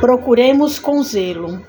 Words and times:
Procuremos 0.00 0.78
com 0.78 1.02
zelo. 1.02 1.60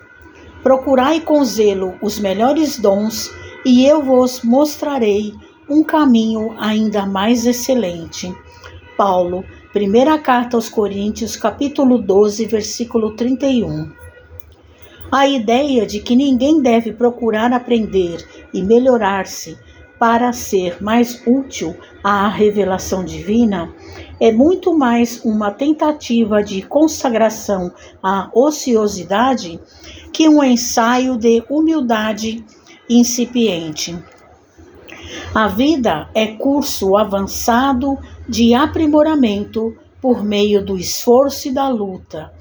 Procurai 0.62 1.20
com 1.20 1.44
zelo 1.44 1.96
os 2.00 2.20
melhores 2.20 2.78
dons, 2.78 3.32
e 3.66 3.84
eu 3.88 4.04
vos 4.04 4.44
mostrarei 4.44 5.34
um 5.68 5.84
caminho 5.84 6.56
ainda 6.60 7.08
mais 7.08 7.48
excelente. 7.48 8.32
Paulo, 8.96 9.44
primeira 9.74 10.20
carta 10.20 10.56
aos 10.56 10.70
Coríntios, 10.70 11.36
capítulo 11.36 11.98
12, 11.98 12.46
versículo 12.46 13.16
31. 13.16 13.92
A 15.12 15.28
ideia 15.28 15.88
de 15.88 16.00
que 16.00 16.16
ninguém 16.16 16.62
deve 16.62 16.94
procurar 16.94 17.52
aprender 17.52 18.24
e 18.54 18.62
melhorar-se 18.62 19.58
para 19.98 20.32
ser 20.34 20.84
mais 20.84 21.20
útil 21.26 21.76
à 22.04 22.28
revelação 22.28 23.04
divina 23.04 23.74
é 24.20 24.32
muito 24.32 24.78
mais 24.78 25.24
uma 25.24 25.50
tentativa 25.50 26.44
de 26.44 26.62
consagração 26.62 27.72
à 28.04 28.30
ociosidade 28.34 29.60
que 30.12 30.28
um 30.28 30.44
ensaio 30.44 31.18
de 31.18 31.42
humildade 31.50 32.44
incipiente. 32.90 33.98
A 35.34 35.48
vida 35.48 36.10
é 36.14 36.28
curso 36.28 36.98
avançado 36.98 37.98
de 38.28 38.54
aprimoramento 38.54 39.76
por 40.02 40.24
meio 40.24 40.64
do 40.64 40.78
esforço 40.78 41.48
e 41.48 41.52
da 41.52 41.70
luta. 41.70 42.34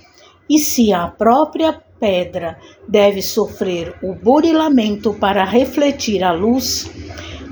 E 0.49 0.59
se 0.59 0.93
a 0.93 1.07
própria 1.07 1.81
pedra 2.01 2.59
deve 2.89 3.23
sofrer 3.23 3.95
o 4.03 4.15
burilamento 4.15 5.13
para 5.15 5.45
refletir 5.45 6.25
a 6.25 6.33
luz, 6.33 6.91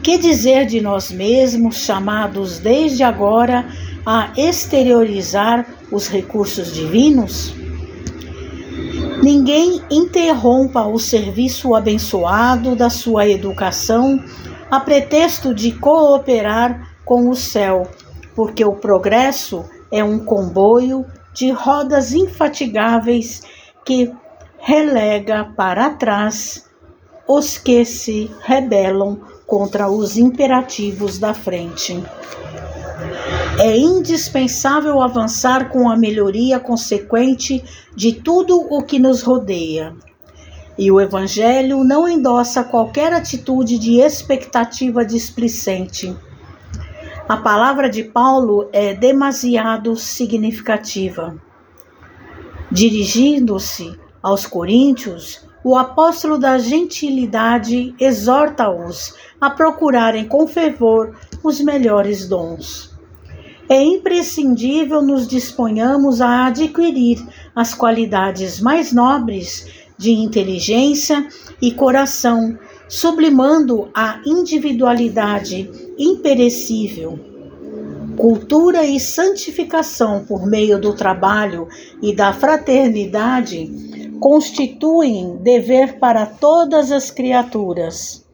que 0.03 0.19
dizer 0.19 0.67
de 0.67 0.81
nós 0.81 1.11
mesmos, 1.11 1.79
chamados 1.79 2.59
desde 2.59 3.03
agora 3.03 3.67
a 4.07 4.33
exteriorizar 4.37 5.67
os 5.91 6.07
recursos 6.07 6.73
divinos? 6.73 7.53
Ninguém 9.23 9.83
interrompa 9.91 10.87
o 10.87 10.99
serviço 10.99 11.75
abençoado 11.75 12.77
da 12.77 12.89
sua 12.89 13.29
educação 13.29 14.23
a 14.71 14.79
pretexto 14.79 15.53
de 15.53 15.73
cooperar 15.73 16.95
com 17.05 17.29
o 17.29 17.35
céu, 17.35 17.89
porque 18.35 18.65
o 18.65 18.75
progresso 18.75 19.65
é 19.91 20.03
um 20.05 20.19
comboio 20.19 21.05
de 21.35 21.51
rodas 21.51 22.13
infatigáveis 22.13 23.43
que 23.85 24.13
relega 24.59 25.53
para 25.57 25.91
trás 25.91 26.65
os 27.29 27.59
que 27.59 27.85
se 27.85 28.31
rebelam 28.43 29.21
contra 29.47 29.89
os 29.89 30.17
imperativos 30.17 31.19
da 31.19 31.35
frente. 31.35 32.03
É 33.59 33.75
indispensável 33.75 35.01
avançar 35.01 35.71
com 35.71 35.89
a 35.89 35.97
melhoria 35.97 36.61
consequente 36.61 37.65
de 37.95 38.13
tudo 38.13 38.61
o 38.71 38.83
que 38.83 38.99
nos 38.99 39.23
rodeia. 39.23 39.95
E 40.77 40.93
o 40.93 41.01
Evangelho 41.01 41.83
não 41.83 42.07
endossa 42.07 42.63
qualquer 42.63 43.15
atitude 43.15 43.79
de 43.79 43.99
expectativa 43.99 45.07
displicente. 45.07 46.15
A 47.27 47.39
palavra 47.39 47.89
de 47.89 48.05
Paulo 48.05 48.69
é 48.75 48.93
demasiado 48.93 49.97
significativa. 49.97 51.35
Dirigindo-se 52.71 53.99
aos 54.23 54.45
coríntios, 54.45 55.49
o 55.65 55.77
apóstolo 55.77 56.37
da 56.37 56.59
gentilidade 56.59 57.95
exorta-os 57.99 59.15
a 59.41 59.49
procurarem 59.49 60.29
com 60.29 60.47
fervor 60.47 61.17
os 61.43 61.59
melhores 61.59 62.29
dons 62.29 62.96
é 63.69 63.83
imprescindível 63.83 65.03
nos 65.03 65.27
disponhamos 65.27 66.21
a 66.21 66.47
adquirir 66.47 67.25
as 67.55 67.75
qualidades 67.75 68.61
mais 68.61 68.93
nobres 68.93 69.67
de 69.99 70.13
inteligência 70.13 71.27
e 71.61 71.73
coração, 71.73 72.57
sublimando 72.89 73.89
a 73.95 74.21
individualidade 74.25 75.71
imperecível. 75.99 77.19
Cultura 78.17 78.85
e 78.85 78.99
santificação 79.01 80.25
por 80.25 80.47
meio 80.47 80.81
do 80.81 80.95
trabalho 80.95 81.69
e 82.01 82.15
da 82.15 82.33
fraternidade 82.33 83.71
constituem 84.21 85.37
dever 85.43 85.99
para 85.99 86.25
todas 86.25 86.91
as 86.91 87.11
criaturas. 87.11 88.25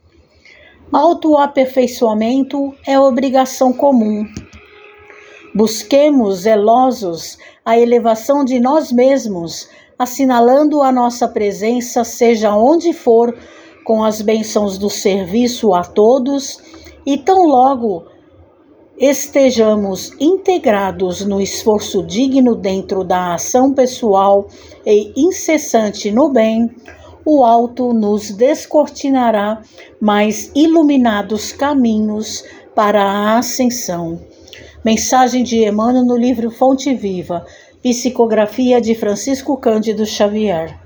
Autoaperfeiçoamento 0.93 2.75
é 2.87 3.01
obrigação 3.01 3.73
comum 3.73 4.27
Busquemos 5.55 6.41
zelosos 6.41 7.37
a 7.63 7.79
elevação 7.79 8.43
de 8.43 8.59
nós 8.59 8.91
mesmos, 8.91 9.69
assinalando 9.99 10.83
a 10.83 10.91
nossa 10.91 11.29
presença, 11.29 12.05
seja 12.05 12.57
onde 12.57 12.95
for, 12.95 13.37
com 13.85 14.03
as 14.03 14.23
bênçãos 14.23 14.79
do 14.79 14.89
serviço 14.89 15.75
a 15.75 15.85
todos, 15.85 16.59
e 17.05 17.19
tão 17.19 17.47
logo 17.47 18.07
estejamos 18.97 20.13
integrados 20.19 21.25
no 21.25 21.41
esforço 21.41 22.03
digno 22.03 22.55
dentro 22.55 23.05
da 23.05 23.35
ação 23.35 23.75
pessoal 23.75 24.47
e 24.87 25.13
incessante 25.17 26.11
no 26.11 26.31
bem, 26.31 26.71
o 27.27 27.45
alto 27.45 27.93
nos 27.93 28.31
descortinará 28.31 29.61
mais 30.01 30.51
iluminados 30.55 31.53
caminhos 31.53 32.45
para 32.75 33.03
a 33.03 33.39
ascensão. 33.39 34.19
Mensagem 34.85 35.45
de 35.45 35.65
Emmanuel 35.65 36.05
no 36.05 36.17
livro 36.17 36.51
Fonte 36.51 36.93
Viva, 36.93 37.47
Psicografia 37.81 38.81
de 38.81 38.97
Francisco 38.97 39.57
Cândido 39.57 40.05
Xavier. 40.05 40.82